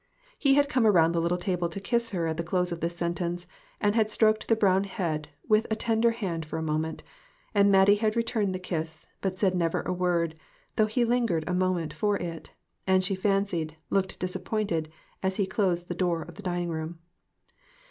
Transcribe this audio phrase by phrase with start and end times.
[0.39, 2.97] He had come around the little table to kiss her at the close of this
[2.97, 3.45] sentence,
[3.79, 7.03] and had stroked the brown head with a tender hand for a moment;
[7.53, 10.33] and Mattie had returned the kiss, but said never a word,
[10.75, 12.49] though he lingered a moment for it,
[12.87, 14.91] and, she fancied, looked disappointed
[15.21, 16.97] as he closed the door of the dining room.